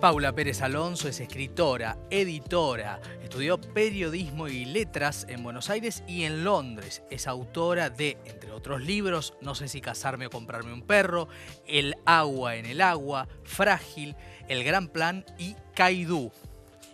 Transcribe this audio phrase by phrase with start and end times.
[0.00, 6.44] Paula Pérez Alonso es escritora, editora, estudió periodismo y letras en Buenos Aires y en
[6.44, 7.02] Londres.
[7.10, 11.26] Es autora de, entre otros libros, No sé si casarme o comprarme un perro,
[11.66, 14.14] El agua en el agua, Frágil,
[14.46, 16.30] El gran plan y Kaidú.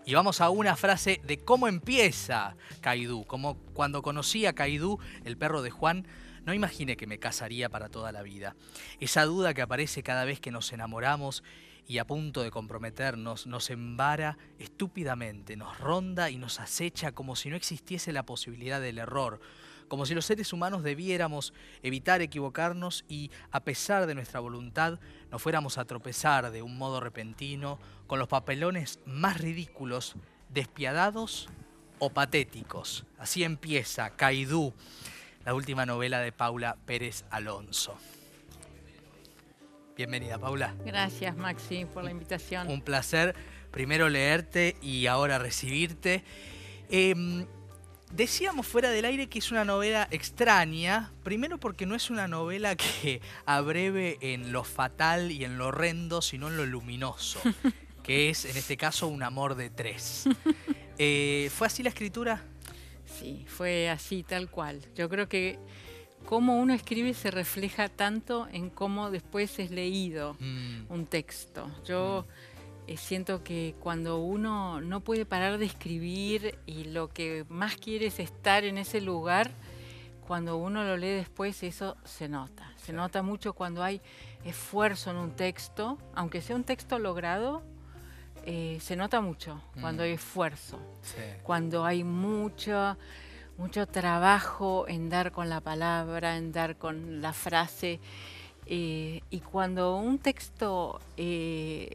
[0.06, 3.26] Y vamos a una frase de cómo empieza Kaidú.
[3.26, 6.06] Como cuando conocí a Kaidú, el perro de Juan,
[6.46, 8.56] no imaginé que me casaría para toda la vida.
[8.98, 11.42] Esa duda que aparece cada vez que nos enamoramos
[11.86, 17.50] y a punto de comprometernos, nos embara estúpidamente, nos ronda y nos acecha como si
[17.50, 19.40] no existiese la posibilidad del error,
[19.88, 21.52] como si los seres humanos debiéramos
[21.82, 24.98] evitar equivocarnos y, a pesar de nuestra voluntad,
[25.30, 30.16] no fuéramos a tropezar de un modo repentino con los papelones más ridículos,
[30.48, 31.48] despiadados
[31.98, 33.04] o patéticos.
[33.18, 34.72] Así empieza Caidú,
[35.44, 37.98] la última novela de Paula Pérez Alonso.
[39.96, 40.74] Bienvenida, Paula.
[40.84, 42.68] Gracias, Maxi, por la invitación.
[42.68, 43.36] Un placer
[43.70, 46.24] primero leerte y ahora recibirte.
[46.90, 47.46] Em,
[48.10, 52.74] decíamos fuera del aire que es una novela extraña, primero porque no es una novela
[52.74, 57.40] que abreve en lo fatal y en lo horrendo, sino en lo luminoso,
[58.02, 60.28] que es en este caso un amor de tres.
[60.96, 62.40] Eh, ¿Fue así la escritura?
[63.04, 64.80] Sí, fue así, tal cual.
[64.94, 65.58] Yo creo que
[66.24, 70.86] cómo uno escribe se refleja tanto en cómo después es leído mm.
[70.88, 71.70] un texto.
[71.84, 72.90] Yo mm.
[72.90, 78.06] eh, siento que cuando uno no puede parar de escribir y lo que más quiere
[78.06, 79.50] es estar en ese lugar,
[80.26, 82.72] cuando uno lo lee después eso se nota.
[82.76, 84.00] Se nota mucho cuando hay
[84.44, 87.62] esfuerzo en un texto, aunque sea un texto logrado,
[88.46, 90.06] eh, se nota mucho cuando mm.
[90.06, 90.78] hay esfuerzo,
[91.42, 92.96] cuando hay mucho
[93.56, 98.00] mucho trabajo en dar con la palabra, en dar con la frase.
[98.66, 101.90] Eh, y cuando un texto eh,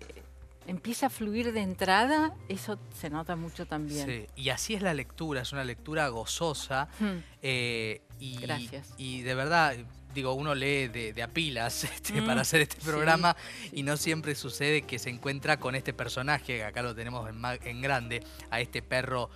[0.68, 4.06] empieza a fluir de entrada, eso se nota mucho también.
[4.08, 6.88] Sí, y así es la lectura, es una lectura gozosa.
[7.00, 7.24] Hmm.
[7.42, 8.94] Eh, y, Gracias.
[8.98, 9.76] Y de verdad,
[10.14, 12.40] digo, uno lee de, a pilas este, para hmm.
[12.40, 13.36] hacer este programa
[13.72, 17.82] y no siempre sucede que se encuentra con este personaje, acá lo tenemos en, en
[17.82, 19.30] grande, a este perro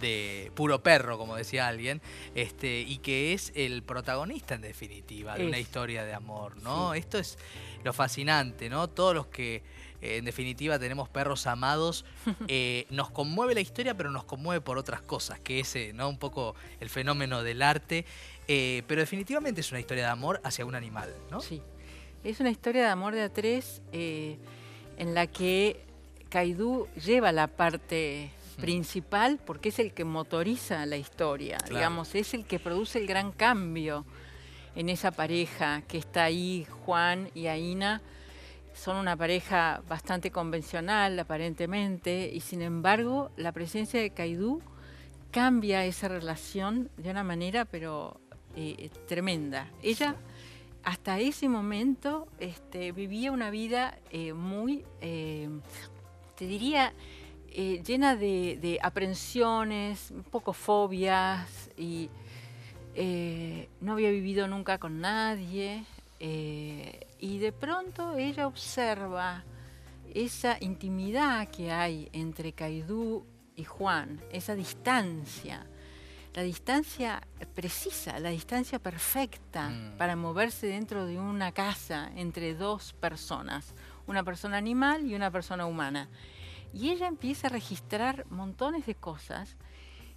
[0.00, 2.00] de puro perro, como decía alguien,
[2.34, 6.94] este, y que es el protagonista en definitiva de una historia de amor, ¿no?
[6.94, 7.38] Esto es
[7.84, 8.88] lo fascinante, ¿no?
[8.88, 9.62] Todos los que
[10.02, 12.04] eh, en definitiva tenemos perros amados,
[12.48, 16.08] eh, nos conmueve la historia, pero nos conmueve por otras cosas, que es ¿no?
[16.08, 18.04] un poco el fenómeno del arte,
[18.48, 21.40] eh, pero definitivamente es una historia de amor hacia un animal, ¿no?
[21.40, 21.62] Sí,
[22.24, 25.84] es una historia de amor de a tres en la que
[26.28, 32.44] Kaidú lleva la parte principal porque es el que motoriza la historia, digamos, es el
[32.44, 34.04] que produce el gran cambio
[34.74, 38.00] en esa pareja que está ahí, Juan y Aina.
[38.72, 44.62] Son una pareja bastante convencional, aparentemente, y sin embargo, la presencia de Caidú
[45.30, 48.20] cambia esa relación de una manera, pero
[48.56, 49.68] eh, tremenda.
[49.82, 50.16] Ella,
[50.84, 55.48] hasta ese momento, este, vivía una vida eh, muy, eh,
[56.36, 56.92] te diría,
[57.52, 62.08] eh, llena de, aprensiones, un poco fobias y
[62.94, 65.84] eh, no había vivido nunca con nadie
[66.20, 69.42] eh, y de pronto ella observa
[70.14, 73.24] esa intimidad que hay entre Caidú
[73.56, 75.66] y Juan, esa distancia,
[76.34, 77.20] la distancia
[77.54, 79.96] precisa, la distancia perfecta mm.
[79.96, 83.74] para moverse dentro de una casa entre dos personas,
[84.06, 86.08] una persona animal y una persona humana.
[86.72, 89.56] Y ella empieza a registrar montones de cosas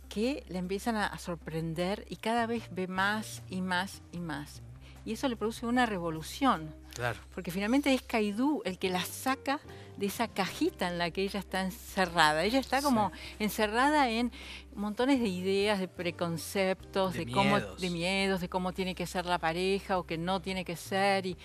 [0.09, 4.62] que le empiezan a, sorprender y cada vez ve más y más y más.
[5.06, 6.74] Y eso le produce una revolución.
[6.94, 7.19] Claro.
[7.34, 9.59] Porque finalmente es Kaidú el que la saca
[9.97, 12.44] de esa cajita en la que ella está encerrada.
[12.44, 14.31] Ella está como encerrada en
[14.75, 19.40] montones de ideas, de preconceptos, de, cómo, de miedos, de cómo tiene que ser la
[19.40, 21.25] pareja o que no tiene que ser.
[21.25, 21.38] Y,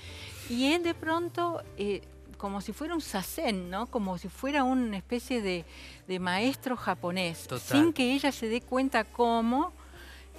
[0.51, 2.03] y él de pronto eh,
[2.39, 3.87] como si fuera un sasen, ¿no?
[3.89, 9.73] Como si fuera una especie de, maestro japonés, sin que ella se dé cuenta cómo.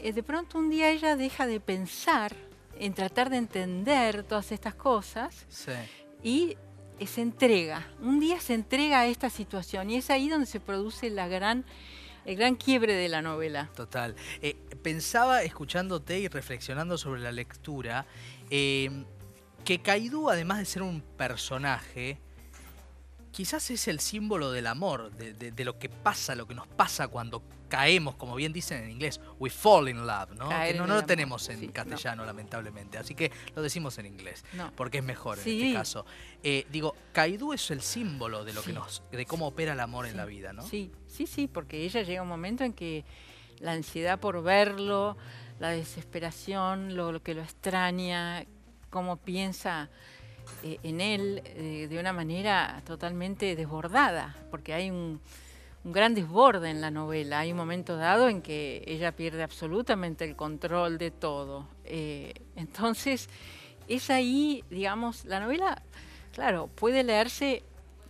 [0.02, 2.34] Eh, de pronto un día ella deja de pensar
[2.80, 5.46] en tratar de entender todas estas cosas
[6.24, 6.56] y
[6.98, 7.86] eh, se entrega.
[8.02, 11.66] Un día se entrega a esta situación y es ahí donde se produce la gran
[12.26, 13.70] el gran quiebre de la novela.
[13.76, 14.16] Total.
[14.42, 18.06] Eh, pensaba, escuchándote y reflexionando sobre la lectura,
[19.70, 22.18] que Kaidú, además de ser un personaje,
[23.30, 27.44] quizás es el símbolo del amor, de, lo que pasa, lo que nos pasa cuando
[27.68, 30.50] caemos, como bien dicen en inglés, we fall in love, ¿no?
[30.50, 31.74] Caer que no, lo tenemos en sí, no.
[31.74, 32.98] castellano, lamentablemente.
[32.98, 34.72] Así que lo decimos en inglés, No.
[34.76, 36.04] porque es mejor en este caso.
[36.42, 40.08] Eh, digo, Kaidu es el símbolo de lo que nos, de cómo opera el amor
[40.08, 40.64] en la vida, ¿no?
[40.64, 43.06] Sí, sí, sí, porque ella llega un momento en que
[43.60, 45.16] la ansiedad por verlo,
[45.60, 48.48] la desesperación, lo, lo que lo extraña,
[48.90, 49.90] cómo piensa
[50.64, 55.22] eh, en él eh, de una manera totalmente desbordada, porque hay un,
[55.84, 57.40] un gran desborde en la novela.
[57.40, 61.68] Hay un momento dado en que ella pierde absolutamente el control de todo.
[61.86, 63.30] Eh, entonces,
[63.88, 65.82] es ahí, digamos, la novela,
[66.34, 67.64] claro, puede leerse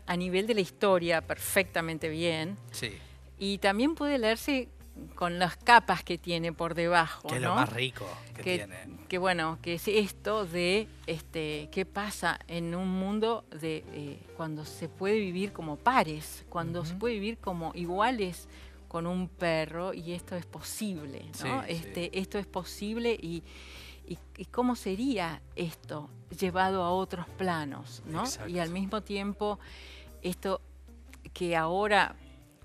[0.06, 2.92] a nivel de la historia perfectamente bien Sí,
[3.38, 4.68] y también puede leerse
[5.16, 7.50] con las capas que tiene por debajo, que es ¿no?
[7.50, 8.06] lo más rico
[8.36, 8.78] que, que, tiene.
[9.08, 14.66] que, bueno, que es esto de este, qué pasa en un mundo de eh, cuando
[14.66, 18.48] se puede vivir como pares, cuando se puede vivir como iguales
[18.88, 21.34] con un perro y esto es posible, ¿no?
[21.34, 21.74] Sí, sí.
[21.74, 23.44] este, Esto es posible y,
[24.08, 26.10] y- y cómo sería esto
[26.40, 28.22] llevado a otros planos, ¿no?
[28.22, 28.50] Exacto.
[28.50, 29.60] Y al mismo tiempo
[30.24, 30.62] esto
[31.34, 32.16] que ahora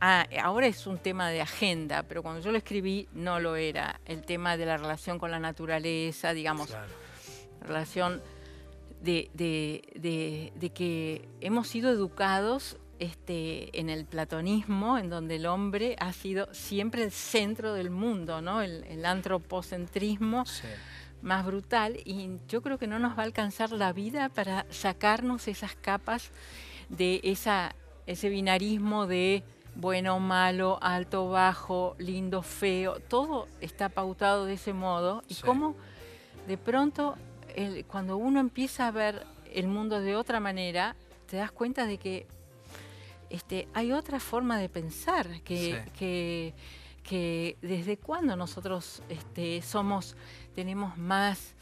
[0.07, 4.01] ah, ahora es un tema de agenda, pero cuando yo lo escribí no lo era.
[4.05, 6.93] El tema de la relación con la naturaleza, digamos, Claro.
[7.63, 8.21] relación
[9.01, 15.47] de, de- de- de que hemos sido educados este, en el platonismo, en donde el
[15.47, 18.63] hombre ha sido siempre el centro del mundo, ¿no?
[18.63, 20.67] El, el antropocentrismo Sí.
[21.23, 25.49] más brutal y yo creo que no nos va a alcanzar la vida para sacarnos
[25.49, 26.31] esas capas
[26.89, 27.75] de esa,
[28.07, 29.43] ese binarismo de
[29.77, 35.43] bueno, malo, alto, bajo, lindo, feo, todo está pautado de ese modo y Sí.
[35.43, 35.75] cómo
[36.47, 37.17] de pronto
[37.55, 40.95] el- cuando uno empieza a ver el mundo de otra manera,
[41.27, 42.27] te das cuenta de que
[43.31, 45.91] este, hay otra forma de pensar, que, Sí.
[45.99, 46.55] que,
[47.03, 50.17] que desde cuándo nosotros este, somos,
[50.55, 51.55] tenemos más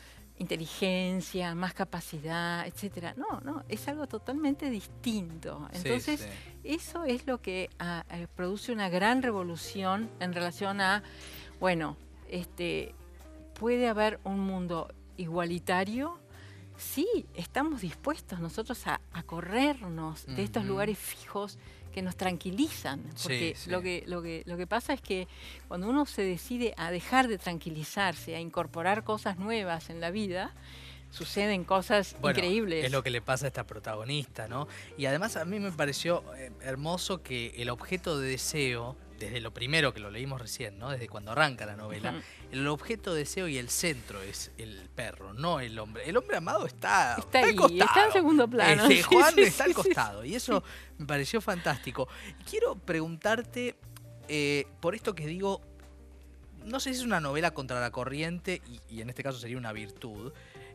[0.42, 3.14] inteligencia, más capacidad, etcétera.
[3.16, 5.68] No, no, es algo totalmente distinto.
[5.72, 6.26] Entonces, sí.
[6.64, 11.02] eso es lo que ah, eh, produce una gran revolución en relación a,
[11.60, 11.96] bueno,
[12.28, 12.94] este,
[13.58, 16.18] puede haber un mundo igualitario.
[16.76, 21.58] Sí, estamos dispuestos nosotros a, a corrernos de estos lugares fijos
[21.92, 23.02] que nos tranquilizan.
[23.22, 25.28] Porque Sí, Lo, que, lo, que, lo que pasa es que
[25.68, 30.52] cuando uno se decide a dejar de tranquilizarse, a incorporar cosas nuevas en la vida,
[31.10, 32.84] suceden cosas Bueno, increíbles.
[32.84, 34.66] Es lo que le pasa a esta protagonista, ¿no?
[34.96, 38.96] Y además a mí me pareció eh, hermoso que el objeto de deseo,
[39.26, 40.90] desde lo primero que lo leímos recién, ¿no?
[40.90, 42.20] Desde cuando arranca la novela,
[42.50, 46.08] el objeto de deseo y el centro es el perro, no el hombre.
[46.08, 47.84] El hombre amado está, Está al ahí, costado.
[47.84, 48.86] está en segundo plano.
[48.86, 50.24] Este, Juan sí, está sí, al sí, costado.
[50.24, 50.64] Y eso
[50.98, 52.08] me pareció fantástico.
[52.48, 53.76] Quiero preguntarte
[54.28, 55.60] eh, por esto que digo,
[56.64, 59.56] no sé si es una novela contra la corriente, y, y en este caso sería
[59.56, 60.32] una virtud,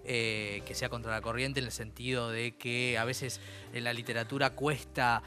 [0.09, 3.41] eh, que sea contra la corriente en el sentido de que a veces
[3.73, 5.21] en la literatura cuesta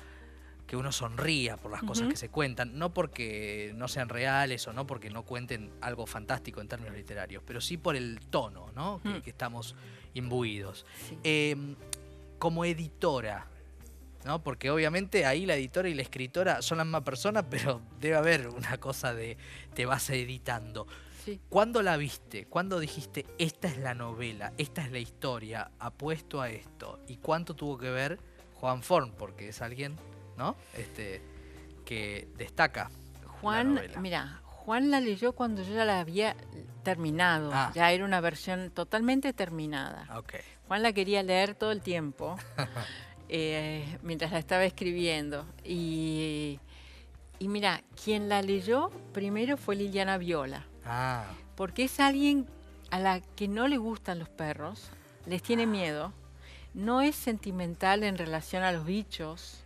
[0.71, 4.73] que uno sonría por las cosas que se cuentan, no porque no sean reales o
[4.73, 9.01] no porque no cuenten algo fantástico en términos literarios, pero sí por el tono ¿no?
[9.03, 9.23] que, Mm.
[9.23, 9.75] que estamos
[10.15, 10.87] imbuidos.
[11.09, 11.19] Sí.
[11.25, 11.57] Eh,
[12.39, 13.49] como editora,
[14.25, 14.45] ¿no?
[14.45, 18.47] Porque obviamente ahí la editora y la escritora son la misma persona, pero debe haber
[18.47, 19.37] una cosa de
[19.75, 20.87] te vas editando.
[21.25, 21.41] Sí.
[21.49, 22.47] ¿Cuándo la viste?
[22.47, 27.01] ¿Cuándo dijiste, esta es la novela, esta es la historia, apuesto a esto?
[27.09, 28.21] ¿Y cuánto tuvo que ver
[28.55, 29.11] Juan Forn?
[29.19, 29.97] Porque es alguien,
[30.41, 30.57] ¿no?
[30.75, 31.21] Este,
[31.85, 32.91] que destaca.
[33.43, 34.01] Juan, novela.
[34.01, 36.35] mira, Juan la leyó cuando yo ya la había
[36.83, 37.51] terminado.
[37.53, 37.71] Ah.
[37.75, 40.07] Ya era una versión totalmente terminada.
[40.17, 40.35] Ok.
[40.67, 42.37] Juan la quería leer todo el tiempo
[43.29, 45.45] eh, mientras la estaba escribiendo.
[45.63, 46.59] Y,
[47.39, 51.25] y mira, quien la leyó primero fue Liliana Viola, Ah,
[51.55, 52.47] porque es alguien
[52.91, 54.91] a la que no le gustan los perros,
[55.27, 56.15] les tiene miedo,
[56.73, 59.60] no es sentimental en relación a los bichos,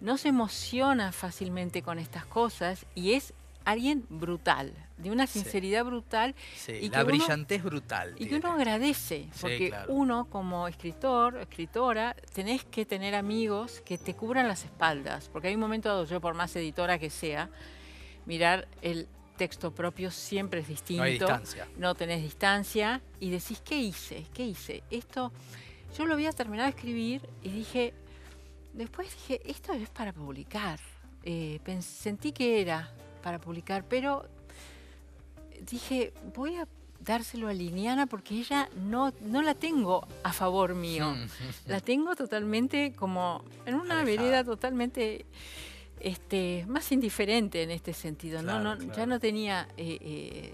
[0.00, 3.32] no se emociona fácilmente con estas cosas y es
[3.64, 5.40] alguien brutal, de una Sí.
[5.40, 8.14] sinceridad brutal sí, Y la que uno- brillantez brutal.
[8.16, 9.92] y que uno agradece, Sí, porque claro.
[9.92, 15.54] uno como escritor, escritora, tenés que tener amigos que te cubran las espaldas, porque hay
[15.54, 17.50] un momento dado, yo por más editora que sea,
[18.24, 21.02] mirar el texto propio siempre es distinto.
[21.02, 21.66] No hay distancia.
[21.76, 24.24] no tenés distancia y decís, ¿qué hice?
[24.32, 24.82] ¿Qué hice?
[24.90, 25.32] Esto,
[25.98, 27.92] yo lo había terminado de escribir y dije,
[28.76, 30.78] después dije, esto es para publicar.
[31.22, 32.92] Eh, sentí que era
[33.22, 34.24] para publicar, pero
[35.68, 36.68] dije, voy a
[37.00, 41.14] dárselo a Liliana porque ella no, no la tengo a favor mío.
[41.66, 44.04] La tengo totalmente como en una Alejada.
[44.04, 45.26] vereda totalmente
[46.00, 48.42] este, más indiferente en este sentido.
[48.42, 48.60] ¿no?
[48.60, 49.68] no Ya no tenía...
[49.76, 50.52] Eh, eh,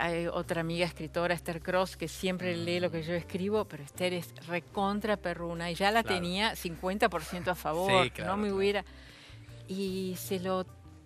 [0.00, 4.14] hay otra amiga escritora, Esther Cross, que siempre lee lo que yo escribo, pero Esther
[4.14, 8.84] es recontra perruna y ya la tenía 50% a favor, no me hubiera...
[9.68, 10.64] Y se lo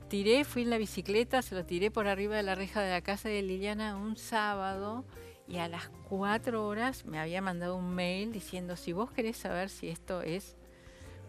[0.08, 3.02] tiré, fui en la bicicleta, se lo tiré por arriba de la reja de la
[3.02, 5.04] casa de Liliana un sábado
[5.46, 9.68] y a las cuatro horas me había mandado un mail diciendo, si vos querés saber
[9.68, 10.56] si esto es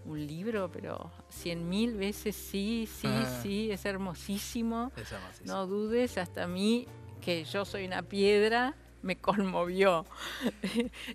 [0.05, 3.39] un libro, pero cien mil veces sí, sí, ah.
[3.41, 4.91] sí, es hermosísimo.
[4.95, 5.53] es hermosísimo.
[5.53, 6.87] No dudes, hasta a mí
[7.25, 10.05] que yo soy una piedra, me conmovió.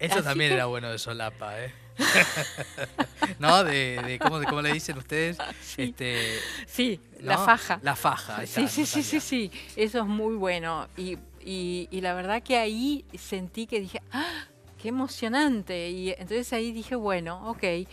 [0.00, 1.72] Eso también era bueno de solapa, ¿eh?
[3.38, 3.62] ¿No?
[3.62, 5.38] De, ¿cómo, le dicen ustedes?
[5.62, 7.78] Sí, este, sí la faja.
[7.82, 8.44] La faja.
[8.44, 10.88] Sí, sí, sí, sí, sí, eso es muy bueno.
[10.96, 14.46] Y, la verdad que ahí sentí que dije, ¡ah!
[14.82, 15.90] ¡Qué emocionante!
[15.90, 17.86] Y entonces ahí dije, bueno, ok.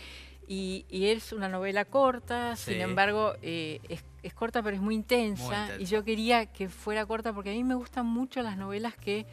[0.50, 5.68] Y, es una novela corta, sin embargo, eh, es es corta pero es muy intensa,
[5.78, 9.26] y yo quería que fuera corta porque a mí me gustan mucho las novelas que,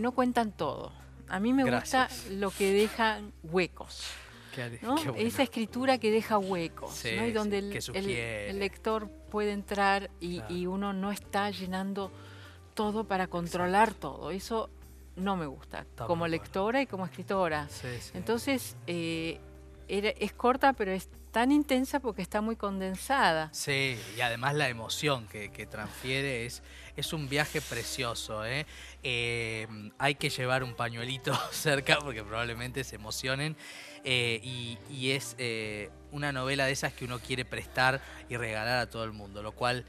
[0.00, 0.92] no cuentan todo.
[1.28, 4.04] A mí me gusta lo que dejan huecos.
[5.16, 11.50] Esa escritura que deja huecos, y donde el, lector puede entrar y, uno no está
[11.50, 12.12] llenando
[12.74, 14.30] todo para controlar todo.
[14.30, 14.70] Eso
[15.16, 17.68] no me gusta, como lectora y como escritora.
[18.14, 19.40] Entonces, eh,
[19.90, 23.50] es corta, pero es tan intensa porque está muy condensada.
[23.52, 26.62] Sí, y además la emoción que, transfiere es,
[26.96, 28.44] es un viaje precioso.
[28.44, 28.66] ¿eh?
[29.02, 29.66] Eh,
[29.98, 33.56] hay que llevar un pañuelito cerca porque probablemente se emocionen.
[34.04, 35.36] Eh, y, es
[36.12, 39.52] una novela de esas que uno quiere prestar y regalar a todo el mundo, lo
[39.52, 39.84] cual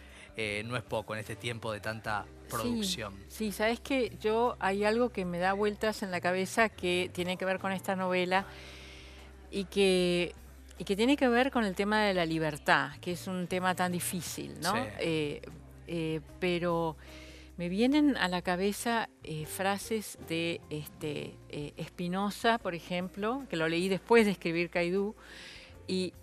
[0.65, 3.13] no es poco en este tiempo de tanta producción.
[3.27, 7.11] Sí, sí, sabes que yo hay algo que me da vueltas en la cabeza que
[7.13, 8.47] tiene que ver con esta novela
[9.51, 10.33] y que
[10.81, 13.75] y que tiene que ver con el tema de la libertad, que es un tema
[13.75, 14.73] tan difícil, ¿no?
[14.97, 15.39] Eh,
[15.85, 16.97] eh, pero
[17.55, 21.35] me vienen a la cabeza eh, frases de este,
[21.83, 25.15] Spinoza, por ejemplo, que lo leí después de escribir Caidú,
[25.85, 26.13] y,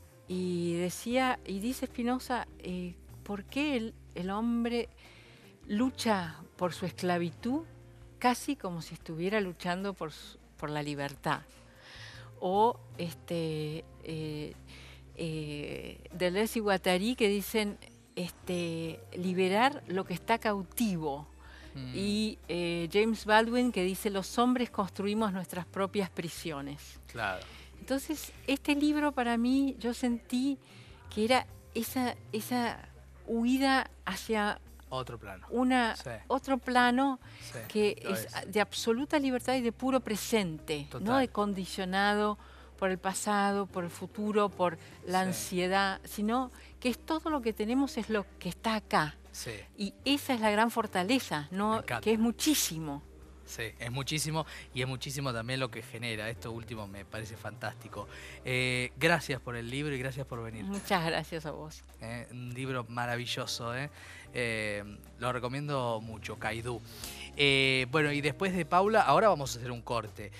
[0.74, 2.48] decía, y dice Spinoza,
[3.22, 4.88] ¿por qué el, el hombre
[5.68, 7.62] lucha por su esclavitud
[8.18, 10.10] casi como si estuviera luchando por,
[10.56, 11.42] por la libertad?
[12.40, 14.54] O este, eh,
[15.16, 17.78] eh, Deleuze y Guattari que dicen
[18.16, 21.28] este, liberar lo que está cautivo.
[21.74, 21.92] Mm.
[21.94, 27.00] Y eh, James Baldwin que dice los hombres construimos nuestras propias prisiones.
[27.06, 27.44] Claro.
[27.78, 30.58] Entonces, este libro para mí yo sentí
[31.14, 32.88] que era esa, esa
[33.26, 35.46] huida hacia otro plano.
[35.50, 35.94] Una,
[36.28, 37.20] Otro plano
[37.68, 42.38] que es, de absoluta libertad y de puro presente, no de condicionado
[42.78, 47.52] por el pasado, por el futuro, por la ansiedad, sino que es todo lo que
[47.52, 49.16] tenemos es lo que está acá.
[49.76, 51.84] Y esa es la gran fortaleza, ¿no?
[52.00, 53.02] que es muchísimo.
[53.48, 56.28] Sí, es muchísimo y es muchísimo también lo que genera.
[56.28, 58.06] Esto último me parece fantástico.
[58.44, 60.64] Eh, gracias por el libro y gracias por venir.
[60.64, 61.82] Muchas gracias a vos.
[62.02, 63.90] Eh, un libro maravilloso, ¿eh?
[65.18, 66.82] lo recomiendo mucho, Kaidú.
[67.90, 70.30] bueno, y después de Paula, ahora vamos a hacer un corte.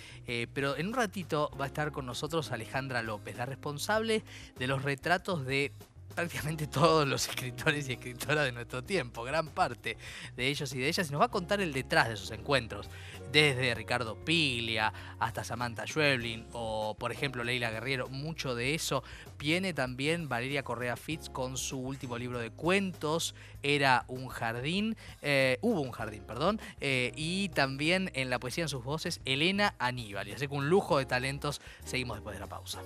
[0.53, 4.23] pero en un ratito va a estar con nosotros Alejandra López, la responsable
[4.59, 5.73] de los retratos de
[6.15, 9.97] prácticamente todos los escritores y escritoras de nuestro tiempo, gran parte
[10.37, 12.89] de ellos y de ellas, y nos va a contar el detrás de esos encuentros,
[13.33, 19.03] desde Ricardo Piglia hasta Samantha Schweblin o por ejemplo Leila Guerriero, mucho de eso
[19.39, 25.59] viene también Valeria Correa Fitz con su último libro de cuentos, Era un jardín, eh,
[25.63, 30.29] hubo un jardín, perdón, eh, y también en la poesía en sus voces Elena Aníbal,
[30.29, 32.83] y así que un lujo de talentos, seguimos después de la pausa.